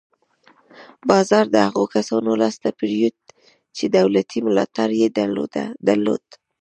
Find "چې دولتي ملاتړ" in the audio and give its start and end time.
3.77-4.89